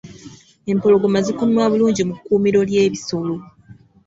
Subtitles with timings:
[0.71, 3.35] Empologoma zikuumibwa bulungi mu kkuumiro ly'ebisolo.